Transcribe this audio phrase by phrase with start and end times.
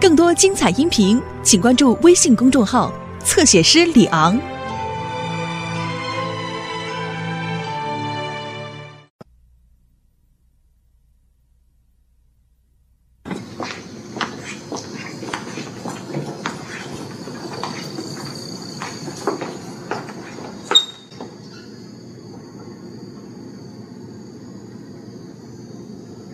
[0.00, 2.92] 更多精彩音频，请关注微信公众号
[3.24, 4.40] “侧写师李昂”。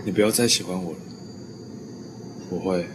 [0.04, 0.98] 你不要再喜欢我了，
[2.50, 2.86] 我会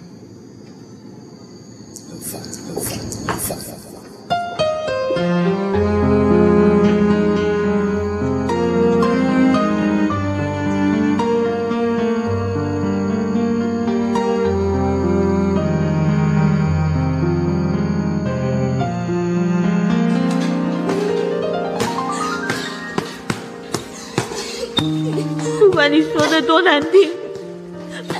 [26.50, 27.12] 多难听，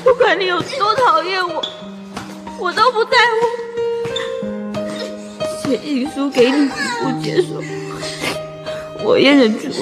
[0.04, 1.64] 不管你有多讨厌我，
[2.60, 3.40] 我都不在乎。
[5.64, 6.70] 写情书给你，你
[7.02, 7.60] 不接受，
[9.04, 9.74] 我也忍住了。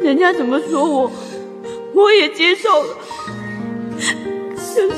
[0.00, 1.10] 人家怎么说我，
[1.92, 2.96] 我也接受了。
[4.54, 4.88] 可是，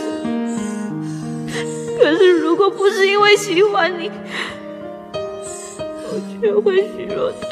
[1.98, 4.10] 可是如果不是因为喜欢你，
[5.14, 7.51] 我却会虚弱的。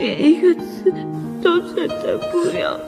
[0.00, 0.90] 连一个字
[1.42, 2.80] 都承担不了。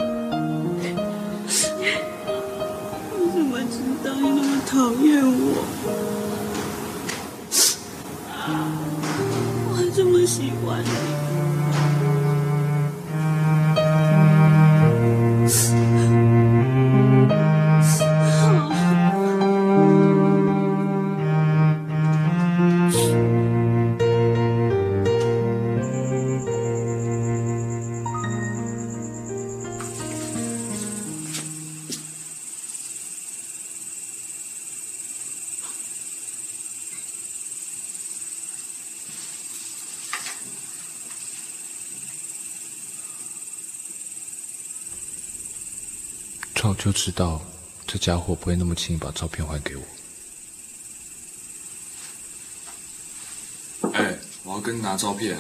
[3.19, 5.63] 你怎么知道你那么讨厌我？
[9.69, 11.52] 我这么喜欢你。
[46.93, 47.41] 就知道
[47.87, 49.83] 这家伙不会那么轻易把照片还给我。
[53.95, 55.39] 哎，我要跟你拿照片。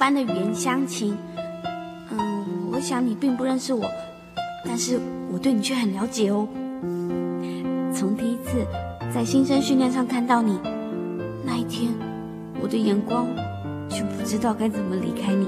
[0.00, 1.14] 我是 F 班的袁湘琴。
[2.10, 3.84] 嗯，我想你并不认识我，
[4.64, 4.98] 但是
[5.30, 6.48] 我对你却很了解哦。
[7.92, 8.64] 从第一次
[9.14, 10.58] 在新生训练上看到你
[11.44, 11.92] 那一天，
[12.62, 13.26] 我的眼光
[13.90, 15.46] 就不知道该怎么离开你。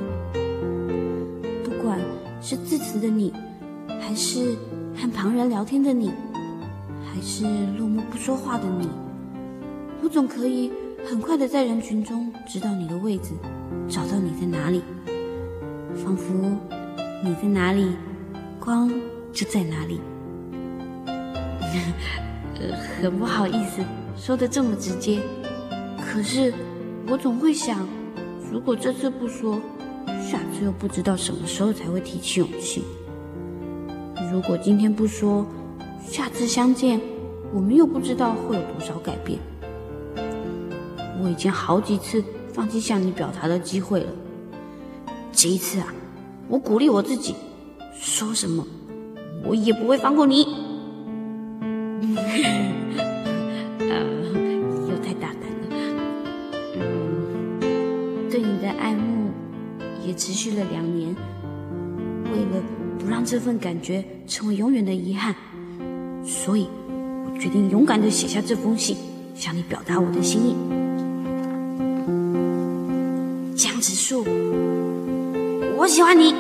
[1.65, 1.99] 不管
[2.43, 3.33] 是致辞的你，
[4.01, 4.55] 还是
[4.95, 6.13] 和旁人聊天的你，
[7.11, 7.45] 还是
[7.79, 8.87] 落寞不说话的你，
[10.03, 10.71] 我总可以
[11.05, 13.33] 很快的在人群中知道你的位置，
[13.89, 14.83] 找到你在哪里，
[15.95, 16.33] 仿佛
[17.23, 17.97] 你在哪里，
[18.59, 18.91] 光
[19.33, 20.01] 就在哪里。
[23.01, 23.83] 很不好意思
[24.17, 25.21] 说的这么直接，
[25.99, 26.55] 可是
[27.09, 27.87] 我总会想，
[28.51, 29.61] 如果这次不说，
[30.07, 32.85] 下次又不知道什么时候才会提起勇气。
[34.33, 35.45] 如果今天不说，
[36.07, 37.01] 下次相见，
[37.53, 39.39] 我们又不知道会有多少改变。
[41.23, 44.11] 我已经好几次放弃向你表达的机会了。
[45.31, 45.95] 这一次啊，
[46.49, 47.37] 我鼓励我自己，
[47.95, 48.67] 说什么
[49.45, 50.43] 我也不会放过你。
[53.79, 53.87] 呃，
[54.91, 55.69] 又太大胆了。
[58.29, 59.31] 对你的爱慕
[60.05, 61.15] 也持续了两年。
[62.33, 62.63] 为了
[62.99, 65.37] 不让这份感觉成为永远的遗憾，
[66.25, 66.67] 所以
[66.97, 68.97] 我决定勇敢的写下这封信，
[69.35, 70.57] 向你表达我的心意。
[74.13, 74.27] 树，
[75.79, 76.35] 我喜欢你。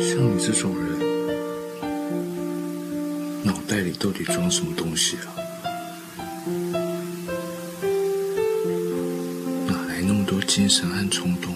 [0.00, 0.96] 像你这种人，
[3.42, 5.34] 脑袋里到底装什么东西啊？
[9.66, 11.52] 哪来那么多精神和冲动，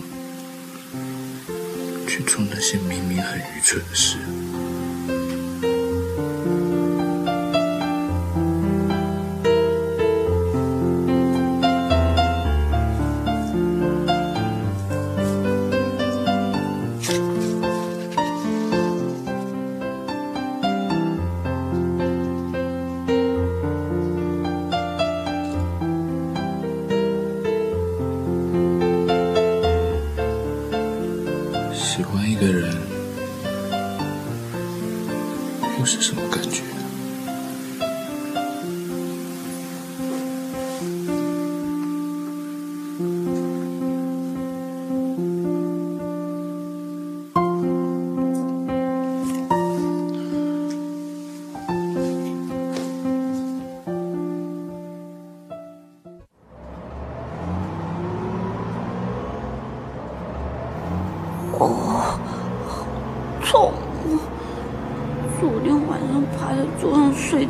[2.09, 4.17] 去做那些明明很愚蠢的事？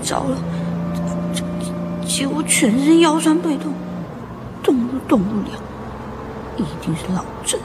[0.03, 0.37] 着了，
[1.33, 1.43] 结
[2.07, 3.73] 结果全身腰酸背痛，
[4.63, 5.49] 动都动不了，
[6.57, 7.59] 一定是老症。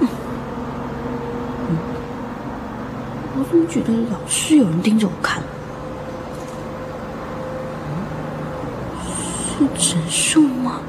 [0.00, 0.08] 嗯
[1.68, 1.76] 嗯
[3.36, 5.42] 我怎么觉得老是有人盯着我看？
[9.58, 10.80] 是陈树吗？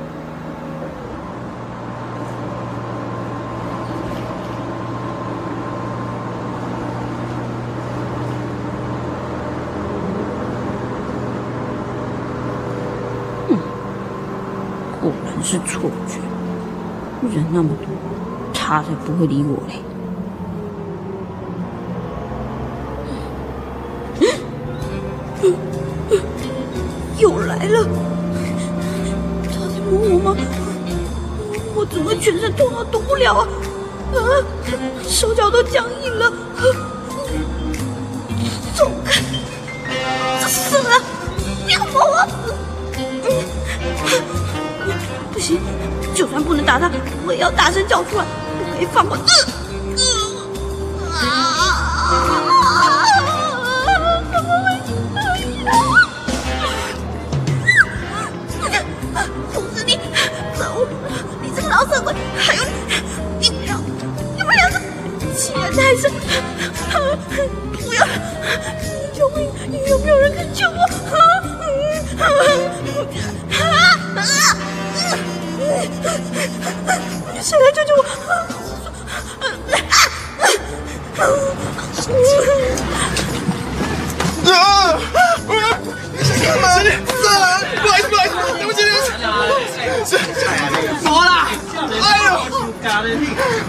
[15.43, 16.19] 是错觉，
[17.33, 17.87] 人那么多，
[18.53, 19.81] 他才不会理我嘞。
[27.17, 27.87] 又来了，
[29.43, 30.35] 他在摸我吗？
[31.75, 33.47] 我怎么全身痛到动不了啊？
[34.13, 34.19] 啊，
[35.03, 36.31] 手脚都僵硬了。
[46.13, 46.89] 就算不能打他，
[47.25, 48.25] 我也要大声叫出来，
[48.57, 49.15] 不可以放过。
[49.15, 49.23] 呃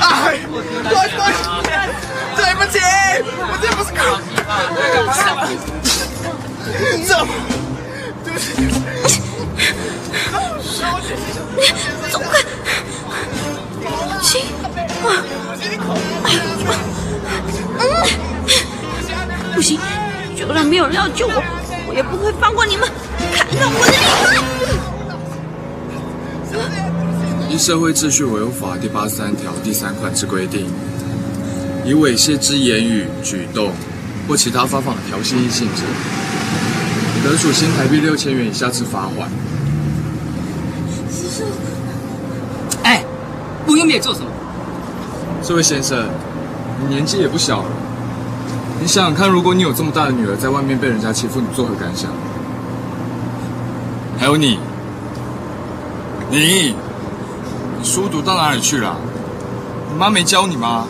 [0.00, 0.54] 哎，不
[0.94, 1.40] 好意思，不好意思，
[2.36, 2.78] 对不起，
[3.48, 3.98] 我真不是故
[6.98, 7.04] 意。
[7.04, 7.12] 走，
[8.24, 8.44] 对不起。
[12.10, 12.32] 走开！
[14.22, 14.30] 行
[17.78, 17.82] 啊！
[19.54, 19.78] 不行，
[20.36, 21.42] 就算没有人要救我，
[21.88, 22.88] 我也不会放过你们！
[23.34, 23.96] 看看我的厉
[26.76, 26.89] 害！
[27.50, 30.66] 依《社会秩序维护法》第八十三条第三款之规定，
[31.84, 33.72] 以猥亵之言语、举动
[34.28, 35.82] 或其他发放的调戏意性质，
[37.24, 39.28] 得处新台币六千元以下之罚款。
[42.84, 43.04] 哎，
[43.66, 44.26] 不用面做什么？
[45.42, 46.06] 这位先生，
[46.80, 47.68] 你年纪也不小了，
[48.80, 52.12] 你想想看，如果你有这么大的女儿在外面被人家欺负，你作何感想？
[54.20, 54.60] 还有你，
[56.30, 56.76] 你，
[57.82, 58.94] 你书读到哪里去了？
[59.90, 60.86] 你妈没教你吗？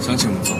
[0.00, 0.52] 想起我们走。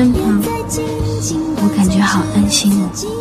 [0.00, 0.40] 身旁，
[1.56, 3.19] 我感觉好安心哦。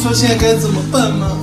[0.00, 1.36] 说现在该怎么办吗？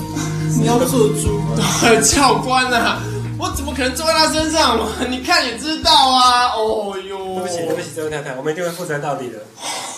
[0.59, 1.55] 你要做主吗？
[2.01, 2.99] 教官啊，
[3.37, 4.87] 我怎么可能坐在他身上嘛？
[5.07, 6.47] 你看也知道啊。
[6.55, 9.37] 哦哟，对不起，对不起，这位太太，我们一定会负责到底的。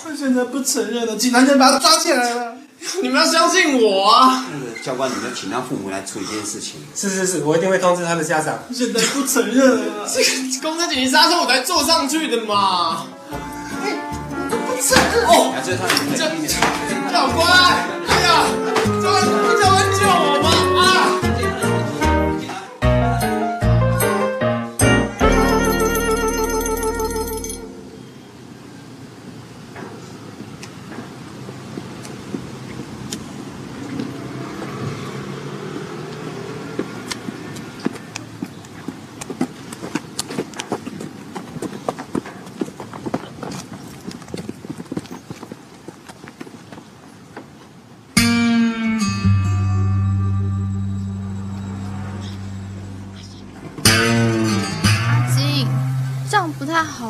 [0.03, 2.55] 他现在不承认了，警察就把他抓起来了。
[3.01, 4.45] 你们要相信我啊！
[4.51, 6.81] 那个教官，你要请他父母来处理这件事情。
[6.95, 8.59] 是是是，我一定会通知他的家长。
[8.73, 10.29] 现在不承认了，这个
[10.61, 13.05] 公车紧急刹车我才坐上去的嘛。
[15.27, 15.81] 哦，这他
[16.15, 16.23] 这
[17.11, 17.41] 教官，
[18.07, 18.27] 哎呀，
[19.01, 19.17] 教官，
[19.59, 20.01] 教官救
[20.41, 20.48] 我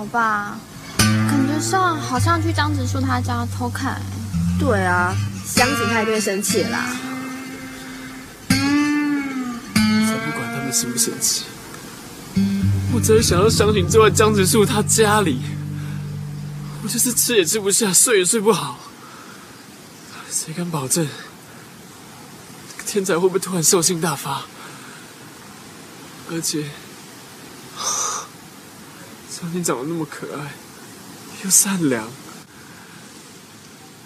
[0.10, 0.60] 吧？
[0.98, 4.02] 感觉上好像去张子树他家偷看。
[4.60, 6.86] 对啊，湘琴他一定会生气的啦。
[8.50, 11.46] 才不管他们生不生气，
[12.94, 15.40] 我只是想要相信坐在江直树他家里，
[16.84, 18.78] 我就是吃也吃不下，睡也睡不好。
[20.30, 21.08] 谁敢保证
[22.72, 24.42] 这个天才会不会突然兽性大发？
[26.32, 26.66] 而且，
[29.50, 30.52] 张婷长得那么可爱，
[31.44, 32.08] 又善良，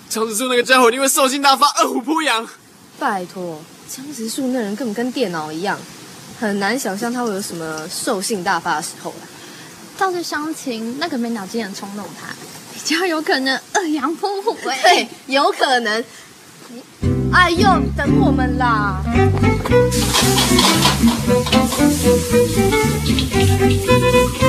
[0.08, 2.48] 江直树那个家伙一定会兽性大发，二虎扑羊。
[2.98, 5.78] 拜托，江直树那人根本跟电脑一样，
[6.40, 9.28] 很难想象他会有什么兽性大发的时候啦。
[9.98, 12.28] 倒是湘琴那个没脑筋的冲动他，
[12.74, 14.80] 比较有可能二阳扑虎哎。
[14.82, 16.02] 对，有可能。
[17.34, 19.04] 哎呦，等我们啦！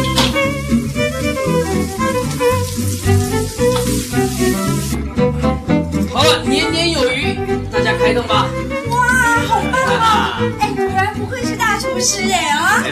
[8.04, 8.46] 开动吧。
[8.90, 8.98] 哇，
[9.48, 10.38] 好棒啊！
[10.60, 12.84] 哎，果然不愧是大厨师哎啊！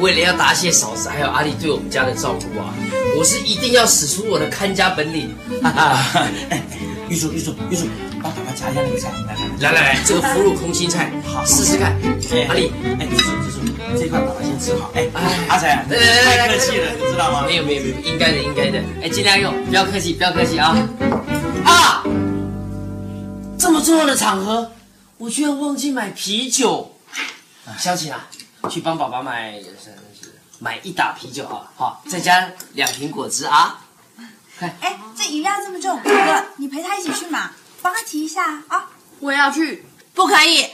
[0.00, 2.74] 为了要答谢嫂子还有阿丽对我们家的照顾啊，
[3.16, 5.32] 我是一定要使出我的看家本领。
[5.62, 6.26] 哈哈，
[7.08, 7.86] 玉树，玉树，玉树，
[8.20, 9.08] 帮爸爸夹一下那个菜，
[9.60, 11.94] 来来来这个腐乳空心菜，好，试试看。
[12.32, 13.60] 哎阿丽，哎，玉树，玉树，
[13.96, 14.90] 这一块爸爸先吃好。
[14.96, 15.06] 哎，
[15.48, 17.44] 阿才，来来来来，太客气了，你知道吗？
[17.46, 18.82] 没有没有没有，应该的应该的。
[19.00, 20.76] 哎，尽量用，不要客气不要客气啊。
[21.64, 22.02] 啊！
[23.86, 24.72] 重要的场合，
[25.16, 26.92] 我居然忘记买啤酒。
[27.78, 28.26] 小姐啊，
[28.68, 29.62] 去帮爸爸买
[30.58, 33.80] 买一打啤酒啊，好，再加两瓶果汁啊。
[34.58, 38.90] 哎，这饮料这么重，哥哥，你陪他一起去嘛，帮他提一下啊。
[39.20, 40.66] 我要去，不可以。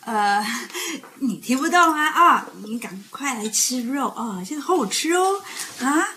[0.00, 0.44] 呃，
[1.20, 2.46] 你提不懂啊啊！
[2.64, 5.40] 你赶快来吃肉哦，现在好好吃哦
[5.80, 6.08] 啊！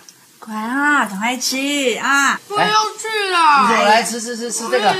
[0.43, 1.55] 快啊，赶快吃
[2.00, 2.39] 啊！
[2.48, 3.77] 不要去了。
[3.77, 4.91] 你来吃吃吃吃这个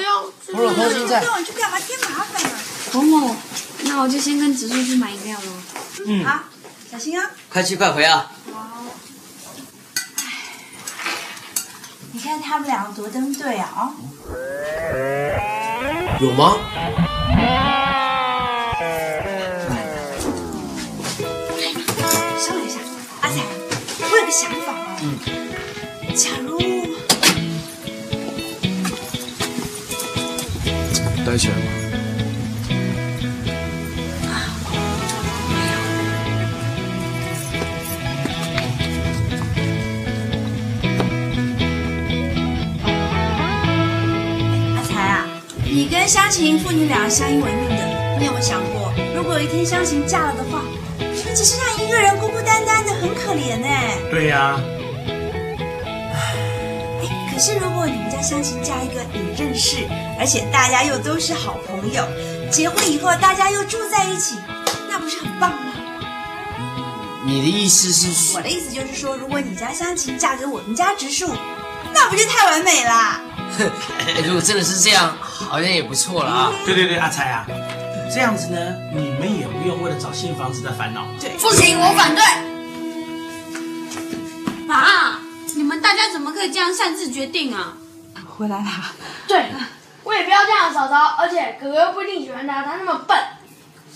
[0.46, 1.20] 腐乳空心菜。
[1.40, 1.80] 你去干嘛？
[1.80, 2.60] 添麻烦啊！
[2.94, 3.36] 某某，
[3.86, 5.46] 那我就先跟植树去买饮料了。
[6.06, 6.44] 嗯，好，
[6.92, 7.32] 小心啊！
[7.50, 8.32] 快去快回啊！
[8.54, 8.62] 好。
[12.12, 13.68] 你看他们两个多登对啊！
[13.76, 13.94] 哦。
[16.20, 16.56] 有吗？
[22.38, 22.78] 稍等一下，
[23.22, 23.38] 阿才，
[24.08, 24.71] 我有个想法。
[26.22, 26.56] 假如
[31.26, 31.64] 待起来吧。
[44.76, 45.26] 阿才啊，
[45.66, 50.62] 你跟湘琴父女俩相依为命的，你有没有想过，如果有一天湘琴嫁了的话，
[51.00, 53.68] 你只剩下一个人孤孤单单的，很可怜呢。
[54.12, 54.60] 对呀、
[57.42, 59.78] 是如果你们家湘琴嫁一个你认识，
[60.20, 62.08] 而且大家又都是好朋友，
[62.52, 64.36] 结婚以后大家又住在一起，
[64.88, 65.74] 那不是很棒吗？
[67.26, 71.34] 你的意思是说我的意思就是说，如果你家湘琴嫁给我们家植树，
[71.92, 73.20] 那不就太完美啦？
[73.58, 73.68] 哼
[74.24, 76.52] 如果真的是这样，好像也不错了啊。
[76.64, 77.48] 对对对，阿才啊，
[78.14, 78.60] 这样子呢，
[78.94, 81.08] 你们也不用为了找新房子的烦恼。
[81.20, 82.51] 对，不行，我反对。
[86.74, 87.78] 擅自决定啊？
[88.38, 88.94] 回来啦。
[89.28, 89.52] 对，
[90.04, 91.16] 我也不要这样，嫂嫂。
[91.20, 93.18] 而且哥哥又不一定喜欢他，他那么笨。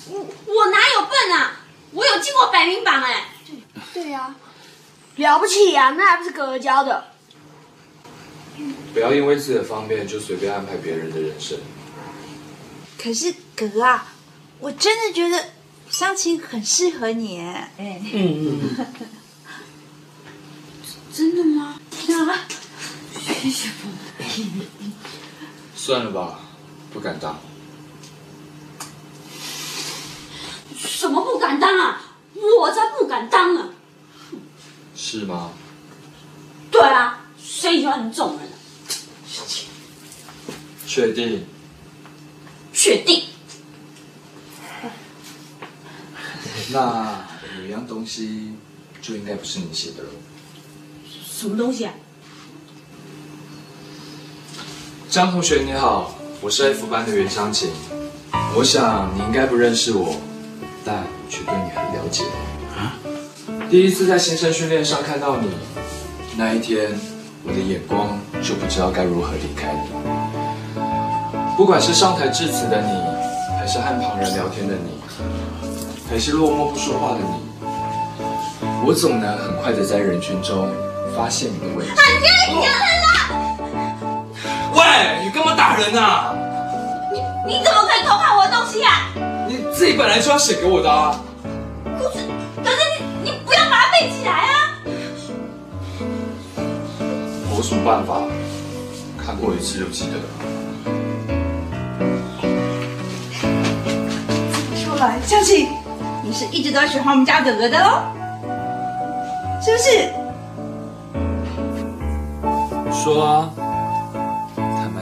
[0.10, 1.62] 我我哪有笨啊？
[1.92, 3.30] 我有进过百名榜哎。
[3.94, 4.36] 对呀、
[5.16, 7.06] 了不起呀、那还不是哥哥教的。
[8.94, 11.58] 不要因为自己的方便就随便安排别人的人生。
[12.98, 14.14] 可是哥哥啊，
[14.60, 15.50] 我真的觉得
[15.90, 17.72] 相亲很适合你哎。
[17.78, 18.96] 哎，嗯嗯。
[21.14, 21.75] 真的吗？
[23.46, 23.52] 啊，
[25.76, 26.40] 算了吧，
[26.94, 27.40] 不敢当。
[30.78, 32.02] 什么不敢当啊？
[32.60, 33.70] 我才不敢当呢。
[34.96, 35.52] 是吗？
[36.72, 38.56] 对啊，谁喜欢你这种人啊？
[40.88, 41.46] 确定？
[42.74, 43.24] 确定。
[46.72, 48.56] 那有一样东西
[49.02, 50.10] 就应该不是你写的了。
[51.08, 51.94] 什么东西啊？
[55.16, 57.70] 张同学你好，我是 F 班的袁湘琴。
[58.54, 60.14] 我想你应该不认识我，
[60.84, 62.26] 但却对你很了解。
[63.70, 65.48] 第一次在新生训练上看到你，
[66.36, 66.90] 那一天
[67.46, 70.84] 我的眼光就不知道该如何离开你。
[71.56, 75.00] 不管是上台致辞的你，还是和旁人聊天的你，
[76.10, 77.66] 还是落寞不说话的你，
[78.86, 80.70] 我总能很快的在人群中
[81.16, 81.92] 发现你的位置。
[84.76, 86.36] 喂，你干嘛打人啊？
[87.12, 89.08] 你你怎么可以偷看我的东西啊？
[89.48, 91.18] 你自己本来就要写给我的啊！
[91.98, 92.20] 可是
[92.62, 94.76] 可是你你不要把它背起来啊！
[97.50, 98.22] 我有什么办法？
[99.26, 100.24] 看过一次就记得了。
[104.76, 105.70] 说来，相信，
[106.22, 108.02] 你是一直都在喜欢我们家哥哥的喽？
[109.64, 110.14] 是不是？
[112.92, 113.50] 说啊，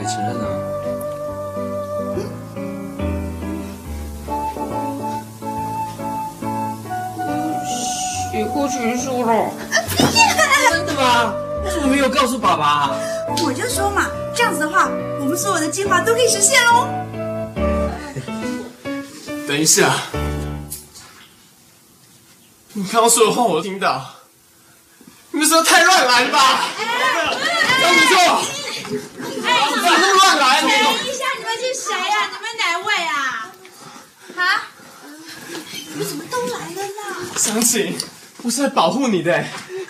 [0.06, 0.46] 承认啊。
[8.30, 9.50] 写过情书了。
[10.70, 11.34] 真的吗？
[11.64, 12.90] 为什么没有告诉爸爸？
[13.44, 14.88] 我就说嘛，这样子的话，
[15.20, 16.88] 我们所有的计划都可以实现哦。
[19.46, 19.94] 等一下，
[22.72, 24.04] 你刚刚说的话我都听到，
[25.30, 26.64] 你们说太乱来了吧？
[27.80, 28.16] 张子座，
[29.64, 30.60] 哎，怎么乱来？
[30.60, 33.52] 等一下，你们是谁呀、你们哪位啊？
[34.36, 34.40] 啊？
[35.88, 37.00] 你们怎么都来了呢？
[37.36, 37.96] 湘琴，
[38.42, 39.44] 我是来保护你的，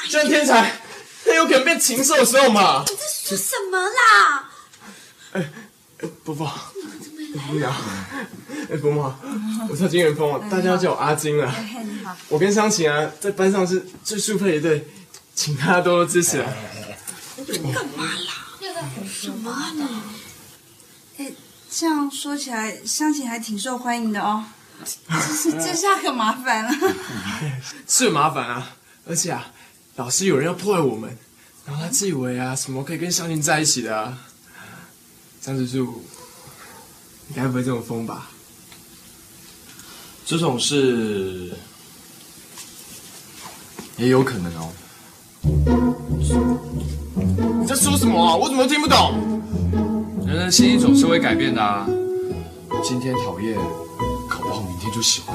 [0.08, 0.78] 这样天才
[1.24, 2.84] 很有可能变禽兽的时候嘛。
[2.88, 4.50] 你在说什么啦？
[5.32, 5.50] 哎，
[6.22, 6.52] 伯伯，
[7.52, 7.72] 你好，
[8.70, 9.12] 哎，伯母，
[9.70, 11.52] 我叫金元峰，大家叫我阿金了。
[11.84, 12.14] 你好。
[12.28, 14.86] 我跟湘琴啊，在班上是最速配一对，
[15.34, 16.46] 请大家多多支持啊。
[17.46, 18.43] 干嘛啦？
[19.06, 19.88] 什么呢？
[21.18, 21.32] 哎，
[21.70, 24.44] 这样说起来，湘琴还挺受欢迎的哦。
[25.42, 26.94] 这这下可麻烦了。
[27.86, 29.52] 是很麻烦啊，而且啊，
[29.96, 31.16] 老师有人要破坏我们，
[31.64, 34.18] 然后他自以为啊，什么可以跟湘琴在一起的啊。
[35.40, 36.04] 张子树，
[37.28, 38.30] 你该不会这么疯吧？
[40.26, 41.54] 这种事
[43.98, 44.72] 也有可能哦。
[47.64, 48.36] 你在说什么啊？
[48.36, 49.14] 我怎么都听不懂？
[50.26, 51.86] 人的心意总是会改变的啊。
[52.82, 53.56] 今天讨厌，
[54.28, 55.34] 搞不好明天就喜欢。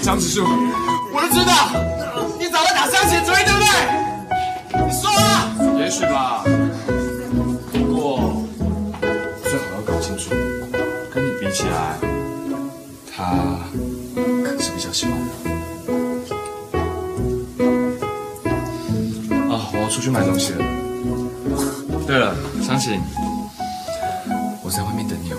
[0.00, 0.42] 张子树，
[1.12, 1.68] 我都知道，
[2.40, 3.68] 你早在打湘琴主意，对不对？
[4.86, 5.54] 你说啊！
[5.78, 6.42] 也许吧，
[7.70, 8.42] 不过
[9.42, 10.30] 最好要搞清楚，
[11.12, 11.98] 跟你比起来，
[13.14, 13.58] 他
[14.42, 15.43] 可是比较喜欢的。
[20.14, 20.64] 买东西了。
[22.06, 23.00] 对了，湘琴，
[24.62, 25.36] 我在外面等你哦。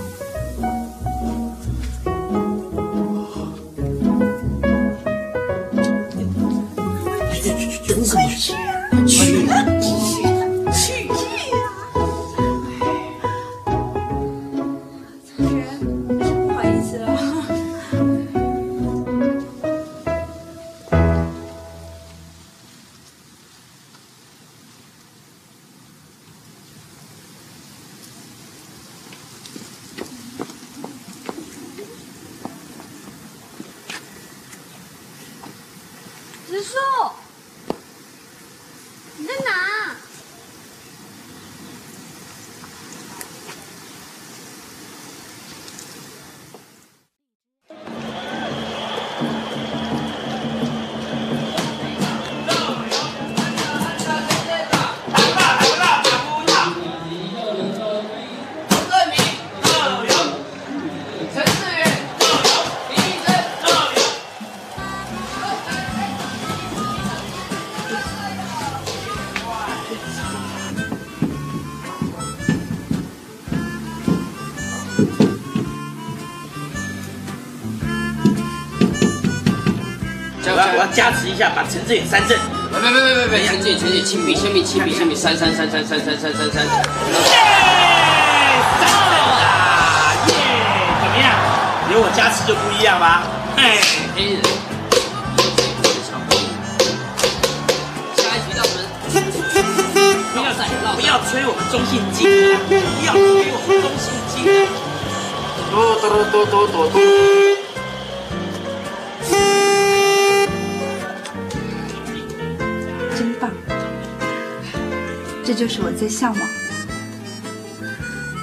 [81.36, 82.40] 一下，把陈志远三振。
[82.72, 86.64] 别别别别别，陈姐陈姐，亲笔亲笔亲笔亲笔，三三三三三三三三三。
[86.64, 86.70] 耶！
[91.02, 91.36] 怎么样？
[91.92, 93.24] 有我加持就不一样吧？
[93.58, 93.82] 嘿，
[94.16, 94.42] 黑人。
[98.16, 98.76] 下一局到门。
[100.32, 100.48] 不要
[100.96, 102.64] 不要吹我们中信金啊！
[102.66, 102.74] 不
[103.06, 103.20] 要吹
[103.52, 104.72] 我们中信金啊！
[105.70, 106.88] 哆哆哆哆哆
[115.56, 116.48] 就是我最向往的，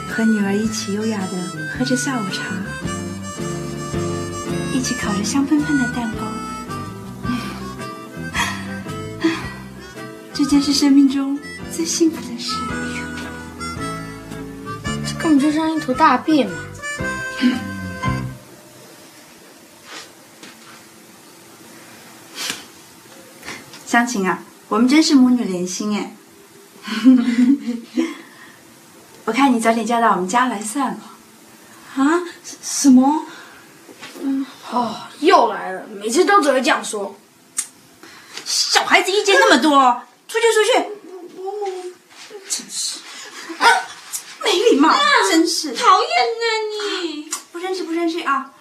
[0.08, 1.28] 和女儿一起优雅的
[1.76, 2.42] 喝着下午茶，
[4.72, 6.26] 一起烤着香喷喷的蛋糕。
[10.32, 11.38] 这真是生命中
[11.70, 12.54] 最幸福的事。
[15.06, 16.56] 这根本就像一坨大便嘛！
[23.84, 26.16] 湘琴啊，我们真是母女连心哎！
[29.24, 31.00] 我看你早点嫁到我们家来算了。
[31.96, 32.22] 啊？
[32.62, 33.26] 什么？
[34.20, 37.16] 嗯，哦，又来了，每次都只会这样说。
[38.44, 40.72] 小孩子意见那么多， 出去出去！
[42.48, 42.98] 真是，
[43.58, 43.66] 啊，
[44.42, 44.94] 没礼貌，
[45.30, 46.44] 真是讨厌呢
[47.04, 47.30] 你！
[47.52, 48.52] 不生气不生气啊！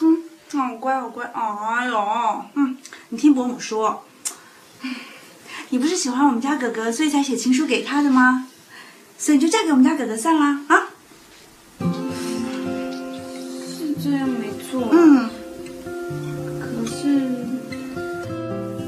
[0.00, 1.24] 嗯，好乖好乖。
[1.26, 2.76] 哎呦，嗯，
[3.08, 4.04] 你听伯母说，
[5.72, 8.46] 你不是喜欢我们家哥哥，所以才写情书给他的吗？
[9.16, 10.88] 所以你就嫁给我们家哥哥算了啊！
[11.78, 11.84] 是
[14.02, 14.88] 这样没错。
[14.90, 15.30] 嗯，
[16.58, 17.22] 可是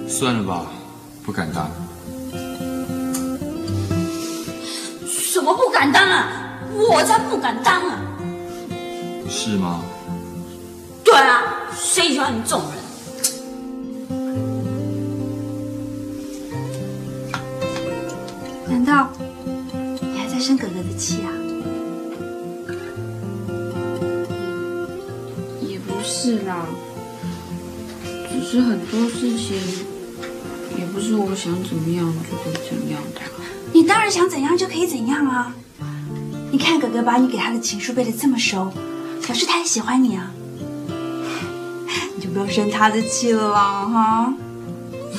[0.08, 0.66] 算了吧，
[1.24, 1.70] 不敢当。
[5.06, 6.58] 什么不敢当啊？
[6.74, 8.00] 我才不敢当啊！
[9.30, 9.82] 是吗？
[11.04, 11.44] 对啊，
[11.76, 12.81] 谁喜欢你这种人？
[18.92, 19.10] 道
[20.02, 21.32] 你还在生哥哥的气啊？
[25.62, 26.66] 也不是啦，
[28.30, 29.56] 只是很多事情
[30.76, 33.22] 也不是我想怎么样就可以怎样的。
[33.72, 35.54] 你当然想怎样就可以怎样啊！
[36.50, 38.70] 你看哥哥把你给他的情书背得这么熟，
[39.24, 40.34] 表示他也喜欢你啊！
[42.14, 44.34] 你就不要生他的气了啦，哈！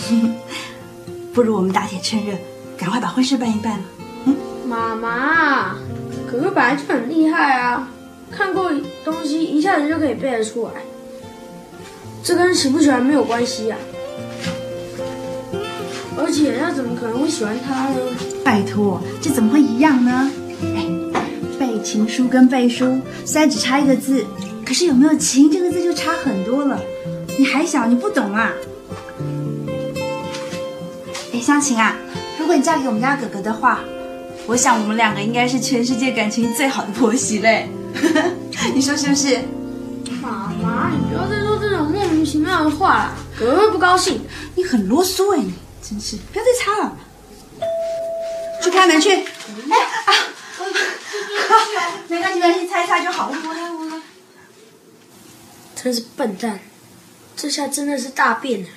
[1.34, 2.38] 不如我们打铁趁热，
[2.78, 3.80] 赶快把婚事办一办
[4.26, 4.36] 嗯。
[4.68, 5.76] 妈妈，
[6.32, 7.88] 哥哥本来就很厉害啊，
[8.32, 8.72] 看过
[9.06, 10.72] 东西一下子就可以背得出来，
[12.24, 13.78] 这跟喜不喜欢没有关系啊。
[16.16, 17.96] 而且他怎么可能会喜欢他呢？
[18.44, 20.32] 拜托，这怎么会一样呢？
[20.76, 20.86] 哎，
[21.60, 24.26] 背情书跟背书虽然只差一个字，
[24.66, 26.80] 可是有没有情这个字就差很多了。
[27.38, 28.54] 你还小，你不懂啊。
[31.34, 31.96] 哎，湘琴啊，
[32.44, 33.80] 如果你嫁给我们家哥哥的话，
[34.48, 37.70] 我想我们两个应该是全世界感情最好的婆媳嘞。
[38.76, 39.40] 你说是不是？
[40.22, 44.20] 妈妈，你不要再说这种莫名其妙的话了，哥哥会不高兴。
[44.56, 46.98] 你很啰嗦哎，你真是不要再擦了。
[48.62, 49.12] 去开门去。
[49.14, 49.24] 哎
[50.06, 50.12] 啊，
[52.10, 53.38] 没关系没关系，擦一擦就好了。
[53.48, 54.02] 我来我来。
[55.82, 56.60] 真是笨蛋，
[57.38, 58.68] 这下真的是大便了。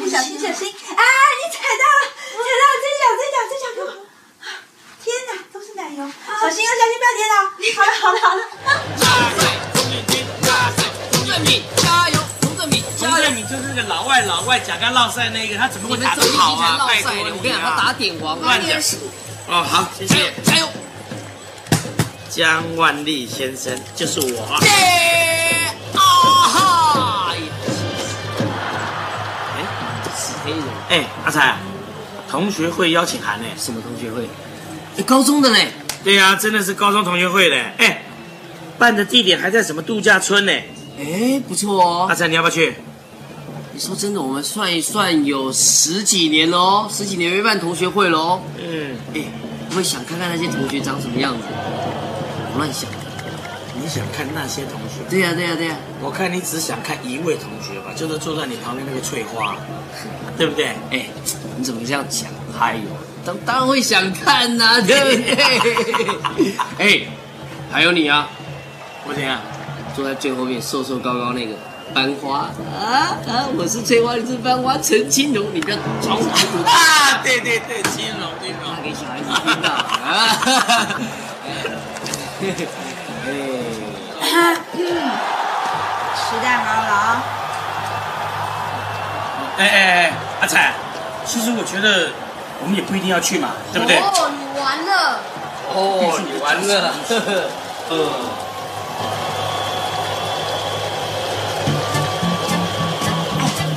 [0.00, 1.02] 你小心小心啊！
[1.38, 3.90] 你踩到了，踩到了，这脚这脚这脚给我！
[5.04, 6.02] 天哪，都是奶油，
[6.40, 7.34] 小心哦，小心不要跌倒。
[7.76, 8.42] 好了好了好了。
[8.98, 9.06] 加
[9.38, 16.84] 水，钟远军，加水，钟正敏，加油，钟正敏，洪振敏就是那个老外老外甲肝落赛那个，他怎么会打得好啊？
[16.88, 18.76] 拜托我跟你讲，他打点王，乱讲。
[19.46, 20.68] 哦，好，谢谢，加油！
[22.28, 25.37] 江万利先生就是我。
[30.88, 31.56] 哎，阿才，
[32.30, 33.44] 同学会邀请函呢？
[33.56, 34.28] 什么同学会？
[34.96, 35.56] 哎，高中的呢？
[36.02, 37.72] 对呀、真的是高中同学会嘞。
[37.76, 38.02] 哎，
[38.78, 40.52] 办的地点还在什么度假村呢？
[40.98, 42.06] 哎，不错哦。
[42.08, 42.74] 阿才，你要不要去？
[43.74, 48.40] 你说真的，我们算一算，有十几年喽，十几年没办同学会喽。
[48.58, 49.20] 嗯，哎，
[49.70, 51.42] 我会想看看那些同学长什么样子。
[51.48, 53.07] 我乱想的。
[53.80, 55.00] 你想看那些同学？
[55.08, 59.56] 对呀、对呀、对呀、我看你只想看一位同学吧，就是坐在你旁边那个翠花，
[60.36, 60.66] 对不对？
[60.90, 61.06] 哎，
[61.56, 62.28] 你怎么这样讲？
[62.58, 62.82] 还有，
[63.24, 66.54] 当当然会想看呐、对不对？
[66.78, 67.06] 哎，
[67.70, 68.28] 还有你啊，
[69.06, 69.40] 我怎样？
[69.94, 71.54] 坐在最后面瘦瘦高高那个
[71.92, 73.48] 班花啊啊！
[73.56, 76.28] 我是翠花，你是班花，陈青龙，你不要装傻
[76.70, 77.20] 啊！
[77.24, 80.14] 对对对，青龙金龙，那给小孩子听到啊！
[84.74, 87.22] 吃蛋糕了啊！
[89.58, 90.72] 哎哎哎，阿彩，
[91.24, 92.10] 其实我觉得
[92.62, 93.96] 我们也不一定要去嘛，对不对？
[93.98, 95.18] 哦，你完了。
[95.74, 97.50] 哦，你完了，呵呵，
[97.90, 98.10] 呃。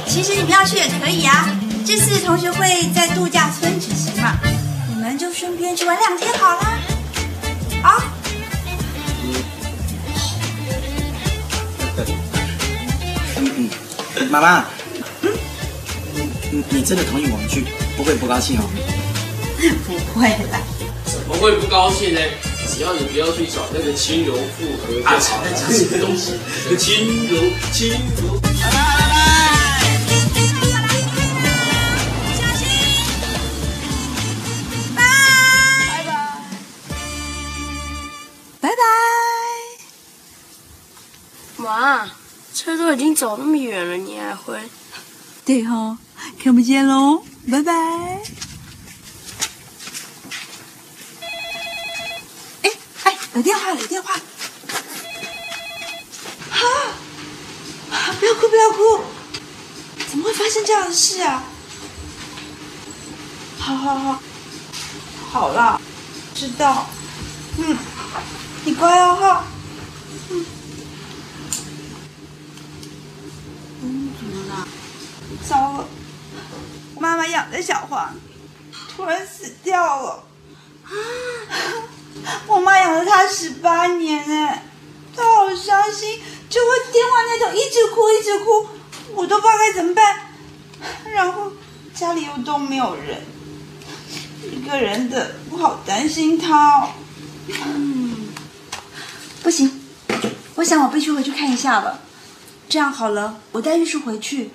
[0.08, 1.50] 其实你不要去也可以啊。
[1.84, 4.34] 这次同学会在度假村举行嘛，
[4.88, 6.62] 你们就顺便去玩两天好啦。
[7.84, 7.96] 啊？
[8.04, 8.21] 嗯
[14.32, 14.64] 妈妈，
[16.50, 17.66] 你你真的同意我们去，
[17.98, 18.64] 不会不高兴哦？
[19.86, 20.62] 不会啦。
[21.04, 22.22] 怎么会不高兴呢？
[22.66, 25.50] 只要你不要去找那个轻柔复合就好了。
[25.52, 26.32] 这什么东西？
[26.78, 27.92] 轻柔，轻
[28.22, 28.40] 柔。
[38.62, 38.80] 拜拜。
[41.58, 42.10] 妈，
[42.62, 44.62] 车都已经走那么远了，你还回？
[45.44, 45.98] 对哈、
[46.38, 47.74] 看不见喽，拜拜。
[52.62, 52.72] 哎
[53.04, 54.14] 哎，有电话了，有电话。
[56.52, 56.60] 啊！
[58.20, 59.02] 不要哭，不要哭！
[60.12, 61.44] 怎么会发生这样的事啊？
[63.58, 64.22] 好好好，
[65.32, 65.82] 好了，
[66.36, 66.88] 知道。
[67.58, 67.76] 嗯，
[68.66, 69.46] 你乖哦哈。
[70.30, 70.46] 嗯。
[73.84, 74.68] 嗯，怎么了？
[75.52, 75.86] 糟了，
[76.96, 78.16] 我妈妈养的小黄
[78.96, 80.24] 突然死掉了。
[82.48, 84.64] 我妈养了它十八年哎，
[85.14, 88.66] 她好伤心，就会电话那头一直哭一直哭，
[89.14, 90.20] 我都不知道该怎么办。
[91.14, 91.52] 然后
[91.94, 93.22] 家里又都没有人，
[94.54, 96.92] 一个人的，我好担心她哦。
[97.66, 98.30] 嗯，
[99.44, 99.82] 不行，
[100.56, 102.00] 我想我必须回去看一下了。
[102.70, 104.52] 这样好了，我带玉树回去，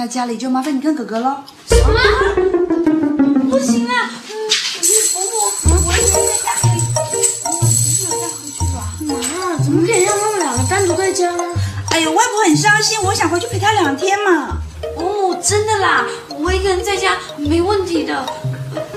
[0.00, 1.36] 那家里就麻烦你跟哥哥喽。
[1.68, 1.92] 什么？
[3.50, 4.10] 不行啊！
[4.30, 4.32] 嗯，
[4.80, 5.52] 你扶我，
[5.86, 6.80] 我一直在家里。
[7.44, 8.78] 我没有带回去吧？
[9.02, 11.44] 妈，怎么可以让他们两个单独在家呢？
[11.90, 14.62] 哎呦，外婆很伤心，我想回去陪她两天嘛。
[14.96, 18.24] 哦，真的啦，我一个人在家没问题的，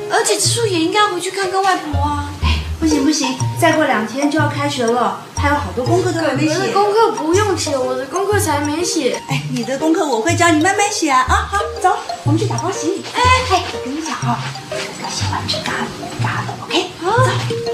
[0.10, 2.32] 而且植树也应该回去看看外婆啊。
[2.44, 6.54] 哎不行不行，再过两天就要开学了，还有好多功课都还没写。
[6.54, 9.22] 我的功课不用写，我的功课才没写。
[9.28, 11.20] 哎，你的功课我会教你慢慢写啊！
[11.28, 13.04] 啊，好，走，我们去打包行李。
[13.14, 14.78] 哎哎，我跟你讲啊，哥
[15.12, 16.88] 喜欢吃咖喱咖的，OK？
[16.98, 17.08] 走，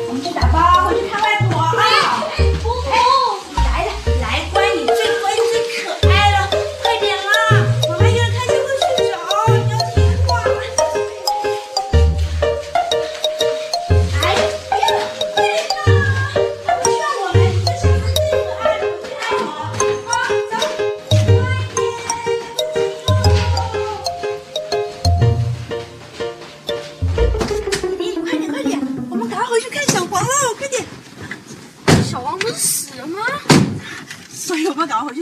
[0.08, 1.28] 我们去打包，回去看外！
[1.42, 1.49] 婆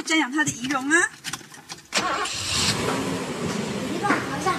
[0.08, 1.10] 瞻仰他的遗容啊！
[3.92, 4.54] 你帮我调一下，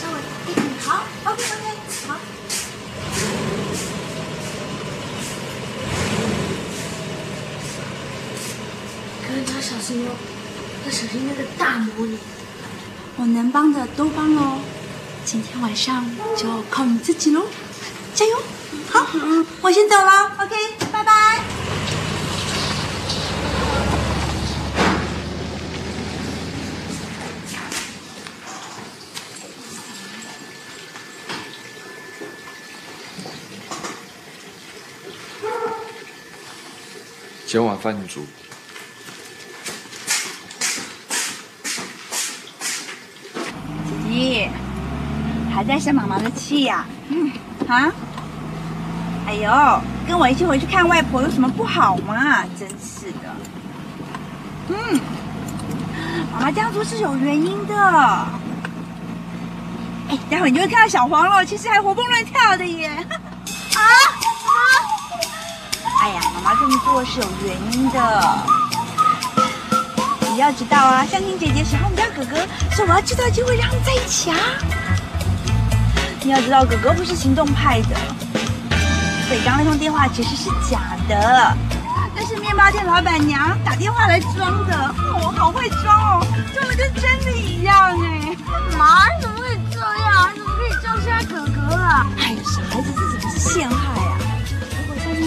[0.00, 0.16] 稍微
[0.80, 1.66] 好，OK OK，
[2.08, 2.16] 好。
[9.28, 10.10] 哥，你小心哦，
[10.86, 12.16] 要小心那个大魔女。
[13.18, 14.58] 我能帮的都帮喽，
[15.26, 16.02] 今天晚上
[16.34, 17.46] 就靠你自己喽，
[18.14, 18.42] 加油！
[18.88, 19.06] 好，
[19.60, 20.56] 我先走了，OK，
[20.90, 21.42] 拜拜。
[37.52, 38.24] 今晚饭你煮。
[43.84, 44.50] 姐姐，
[45.54, 47.30] 还在生妈妈的气呀、嗯，
[47.68, 47.92] 啊？
[49.26, 52.42] 哎呦，跟我一起回去看外婆有什么不好吗？
[52.58, 53.36] 真是的。
[54.68, 54.98] 嗯，
[56.32, 57.76] 妈妈这样做是有原因的。
[60.08, 63.06] 哎，待会你就会看到小黄了，其实还活蹦乱跳的耶。
[66.42, 68.38] 妈这么做是有原因的。
[70.32, 72.36] 你要知道啊，香婷姐姐喜欢我们家哥哥，
[72.74, 74.36] 所以我要制造机会让他们在一起啊。
[76.22, 77.96] 你要知道，哥哥不是行动派的，
[79.28, 81.56] 所以刚刚那通电话其实是假的，
[82.14, 84.94] 那是面包店老板娘打电话来装的。
[85.12, 88.36] 哦，好会装哦，装的跟真的一样哎。
[88.78, 90.30] 妈，你怎么可以这样？
[90.32, 92.06] 你怎么可以这样陷害哥哥啊？
[92.18, 94.00] 哎呀，小孩子自己不是陷害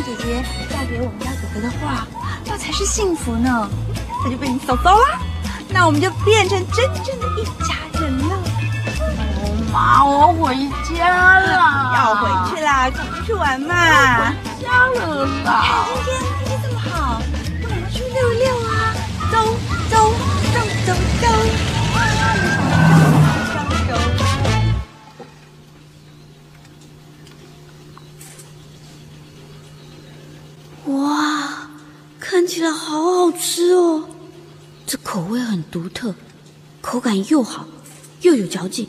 [0.01, 2.07] 姐姐嫁嫁给我们家哥哥的话，
[2.45, 3.69] 那才是幸福呢。
[4.23, 5.19] 他就被你嫂嫂啦，
[5.69, 8.37] 那我们就变成真正的一家人了。
[9.71, 10.55] 妈，我回
[10.95, 11.93] 家了。
[11.95, 13.75] 要回去啦，赶快去玩嘛。
[13.75, 15.85] 回家了啦。
[16.03, 17.21] 今天天气这么好，
[17.61, 18.93] 那我们去溜一溜啊！
[19.31, 19.33] 走
[19.89, 19.93] 走
[20.53, 21.25] 走走走。
[32.45, 34.07] 看起来好好吃哦！
[34.85, 36.13] 这口味很独特，
[36.79, 37.67] 口感又好，
[38.21, 38.87] 又有嚼劲。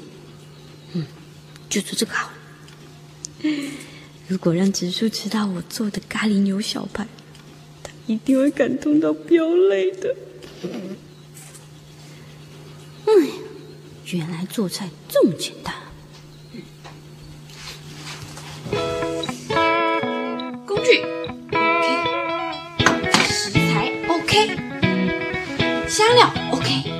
[0.92, 1.07] 嗯，
[1.66, 2.35] 就做这个好了。
[4.29, 7.09] 如果让植树吃到我做的咖喱牛小排，
[7.83, 10.14] 他一定会感动到飙泪的。
[13.07, 13.27] 嗯，
[14.05, 15.75] 原来做菜这么简单。
[20.66, 21.03] 工具
[24.37, 26.96] OK，香料 OK，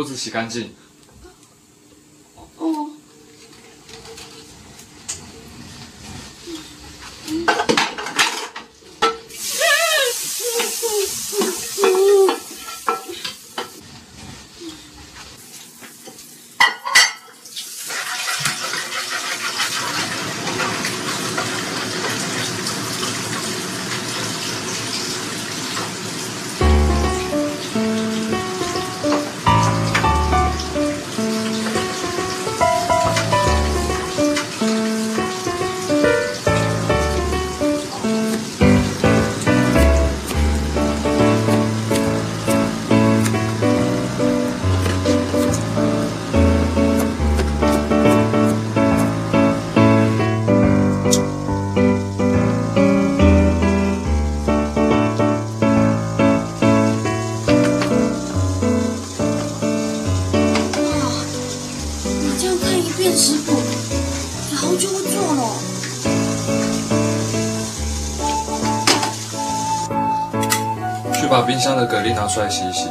[0.00, 0.70] 锅子洗干净。
[72.02, 72.89] 冰箱的蛤蜊拿出来洗一洗。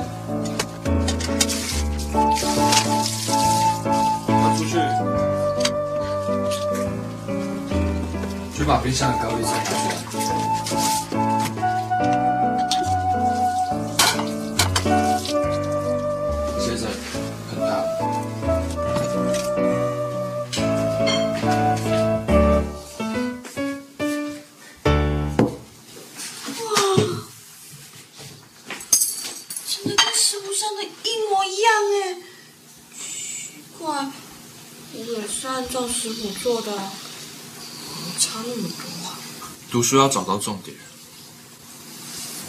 [39.90, 40.78] 就要找到重点。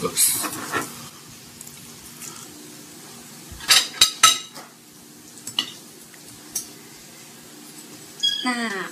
[0.03, 0.47] 饿死。
[8.43, 8.85] 那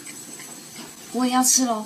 [1.12, 1.86] 我也要吃喽。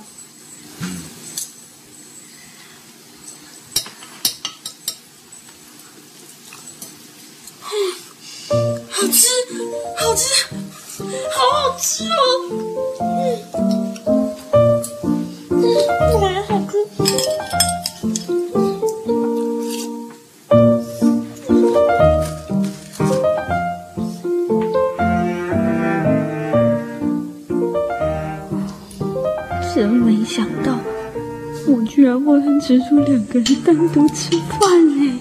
[33.93, 35.19] 个人单独吃饭嘞！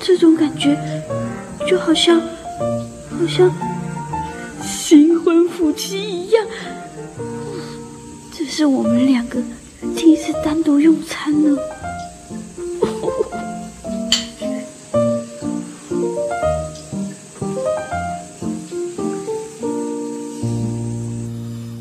[0.00, 0.76] 这种感觉
[1.68, 3.50] 就好像，好像
[4.62, 6.46] 新婚夫妻一样。
[8.36, 9.40] 这是我们两个
[9.96, 11.56] 第一次单独用餐呢。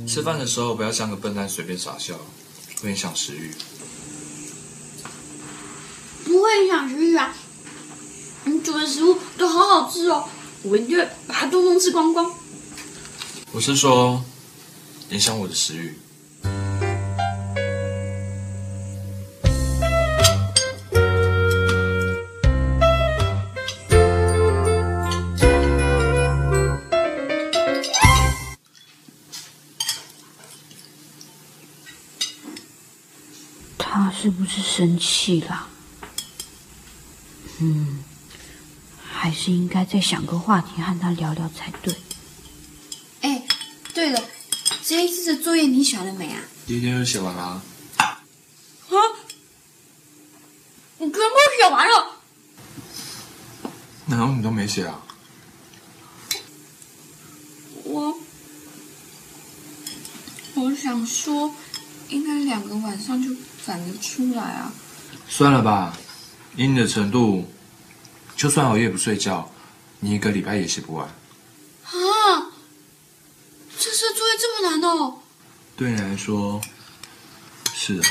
[0.07, 2.13] 吃饭的时候不要像个笨蛋随便傻笑，
[2.83, 3.49] 会影响食欲。
[6.23, 7.35] 不会影响食欲啊！
[8.45, 10.29] 你煮的食物都好好吃哦，
[10.73, 12.33] 我一定会把它通通吃光光。
[13.51, 14.25] 我是说，
[15.11, 15.99] 影响我的食欲。
[33.77, 35.67] 他是不是生气了？
[37.59, 38.03] 嗯，
[39.23, 41.95] 还是应该再想个话题和他聊聊才对。
[43.21, 43.41] 哎，
[43.93, 44.21] 对了，
[44.83, 46.41] 这一次的作业你写完了没啊？
[46.67, 47.63] 今天就写完了、啊！
[50.97, 51.19] 你全部
[51.57, 52.17] 写完了？
[54.07, 55.01] 难道你都没写啊？
[57.85, 58.17] 我
[60.55, 61.55] 我想说，
[62.09, 63.33] 应该两个晚上就
[63.65, 64.73] 赶得出来啊。
[65.29, 65.97] 算了吧，
[66.57, 67.49] 以你的程度，
[68.35, 69.51] 就算熬夜不睡觉，
[69.99, 71.07] 你一个礼拜也写不完。
[71.07, 72.51] 啊！
[73.77, 75.19] 这次的作业这么难哦？
[75.75, 76.61] 对你来说，
[77.73, 78.03] 是的。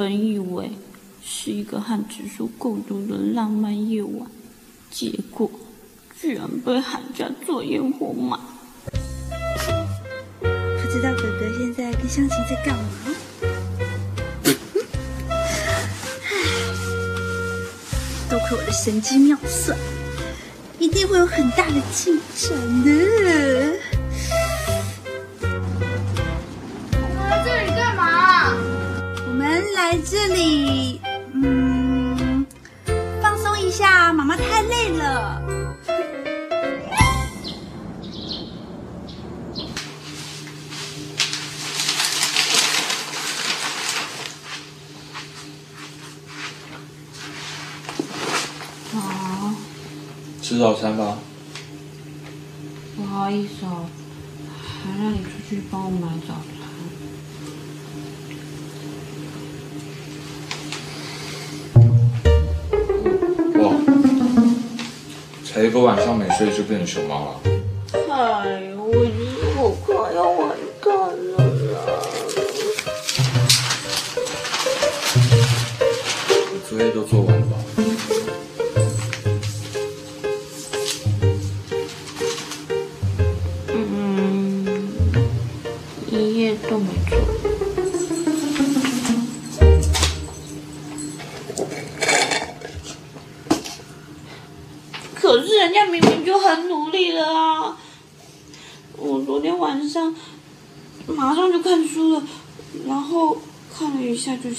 [0.00, 0.70] 本以为
[1.22, 4.26] 是一个和植树共度的浪漫夜晚，
[4.90, 5.50] 结果
[6.18, 8.38] 居然被寒假做烟火骂。
[10.40, 12.84] 不知道哥哥现在跟湘琴在干嘛？
[18.30, 19.76] 多亏我的神机妙算，
[20.78, 23.69] 一定会有很大的进展的。
[30.02, 31.00] 这里，
[31.34, 32.46] 嗯，
[33.22, 35.42] 放松一下，妈妈太累了。
[48.94, 49.54] 啊，
[50.42, 51.18] 吃早餐吧。
[52.96, 53.86] 不好意思哦，
[54.58, 56.34] 还让你出去帮我买早
[65.70, 67.40] 一个晚上没睡就变成熊猫了。
[67.94, 70.50] 哎呦，我觉得我快要完
[70.82, 70.92] 蛋
[71.30, 71.38] 了
[71.70, 71.78] 啦！
[76.68, 77.54] 作业都做完了吧？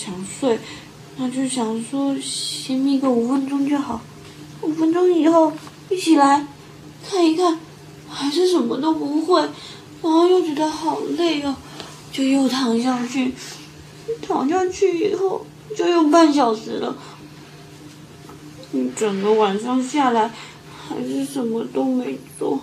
[0.04, 0.58] 想睡，
[1.18, 4.02] 那就想说先眯个五分钟就好，
[4.64, 5.54] 五分钟以后
[5.90, 6.48] 一起来
[7.08, 7.60] 看一看，
[8.10, 9.40] 还是什么都不会，
[10.02, 11.56] 然后又觉得好累哦，
[12.12, 13.32] 就又躺下去，
[14.28, 15.46] 躺下去以后
[15.78, 16.96] 就又半小时了，
[18.74, 20.32] 一整个晚上下来
[20.90, 22.60] 还是什么都没做，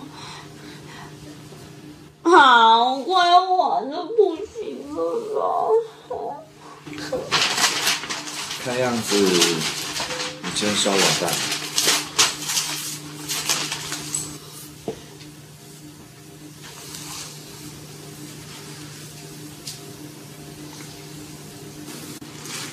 [2.21, 5.01] 好快要完了，不行了
[5.39, 6.48] 啦！
[8.63, 11.31] 看样子你今天是要完蛋。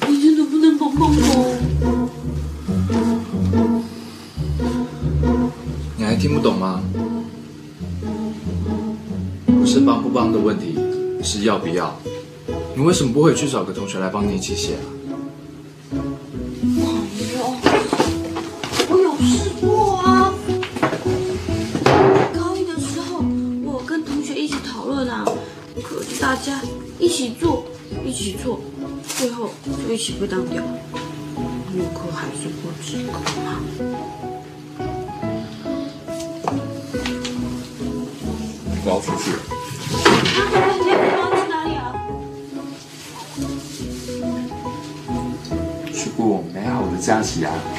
[0.09, 1.57] 你真的不能帮帮我？
[5.97, 6.83] 你还听不懂吗？
[9.47, 10.79] 不是帮不帮的问题，
[11.23, 11.99] 是要不要。
[12.77, 14.85] 你为什么不回去找个同学来帮你一起写啊？
[16.61, 17.57] 朋友
[18.91, 20.35] 我有试过啊。
[22.35, 23.25] 高一的时候，
[23.65, 25.25] 我跟同学一起讨论啊，
[25.83, 26.61] 可是大家
[26.99, 27.65] 一起做，
[28.05, 28.61] 一起做，
[29.17, 30.63] 最后就一起被当掉。
[31.35, 33.57] 我可还是不及格嘛。
[38.85, 39.31] 我要出去
[47.45, 47.76] 好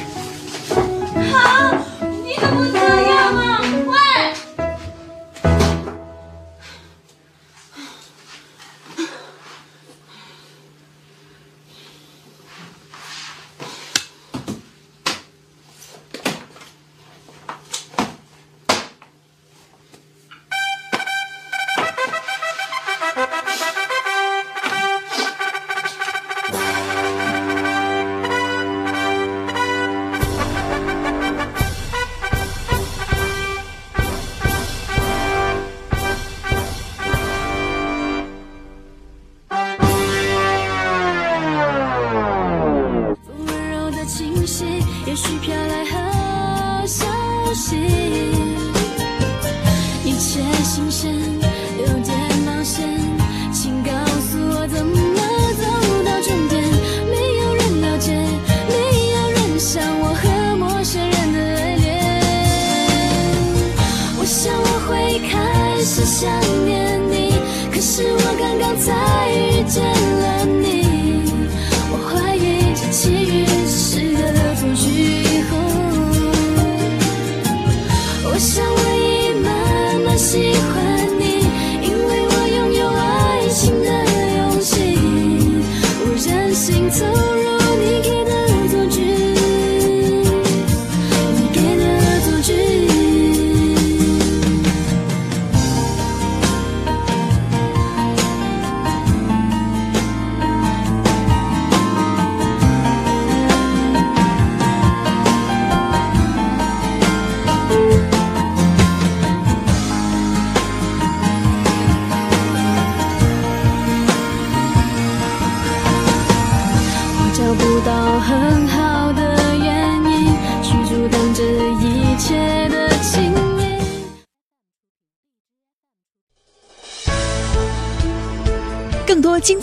[80.38, 80.67] 慢